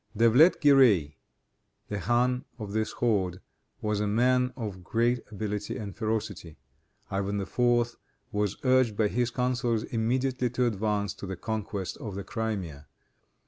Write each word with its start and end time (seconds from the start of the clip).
Devlet 0.17 0.59
Ghirei, 0.59 1.13
the 1.87 1.99
khan 1.99 2.43
of 2.57 2.71
this 2.73 2.91
horde, 2.93 3.39
was 3.83 3.99
a 3.99 4.07
man 4.07 4.51
of 4.57 4.83
great 4.83 5.19
ability 5.29 5.77
and 5.77 5.95
ferocity. 5.95 6.57
Ivan 7.11 7.39
IV. 7.39 7.97
was 8.31 8.57
urged 8.63 8.97
by 8.97 9.09
his 9.09 9.29
counselors 9.29 9.83
immediately 9.83 10.49
to 10.49 10.65
advance 10.65 11.13
to 11.13 11.27
the 11.27 11.37
conquest 11.37 11.97
of 11.97 12.15
the 12.15 12.23
Crimea. 12.23 12.87